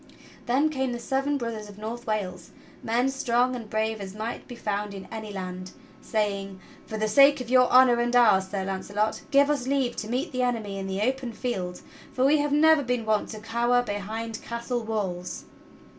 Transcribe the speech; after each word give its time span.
Then 0.47 0.69
came 0.69 0.93
the 0.93 0.99
seven 0.99 1.37
brothers 1.37 1.69
of 1.69 1.77
North 1.77 2.07
Wales— 2.07 2.49
men 2.91 3.07
strong 3.09 3.55
and 3.55 3.69
brave 3.69 4.01
as 4.01 4.15
might 4.15 4.47
be 4.47 4.55
found 4.55 4.95
in 4.95 5.07
any 5.11 5.31
land, 5.31 5.73
saying: 6.01 6.59
"For 6.87 6.97
the 6.97 7.07
sake 7.07 7.39
of 7.39 7.51
your 7.51 7.71
honor 7.71 7.99
and 7.99 8.15
ours. 8.15 8.47
Sir 8.47 8.63
Launcelot, 8.65 9.21
give 9.29 9.47
us 9.51 9.67
leave 9.67 9.95
to 9.97 10.09
meet 10.09 10.31
the 10.31 10.41
enemy 10.41 10.79
in 10.79 10.87
the 10.87 11.01
open 11.01 11.33
field; 11.33 11.81
for 12.13 12.25
we 12.25 12.39
have 12.39 12.51
never 12.51 12.81
been 12.81 13.05
wont 13.05 13.29
to 13.29 13.39
cower 13.41 13.83
behind 13.83 14.41
castle 14.41 14.83
walls!" 14.83 15.45